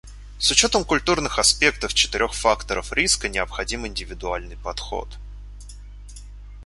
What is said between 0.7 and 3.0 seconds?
культурных аспектов четырех факторов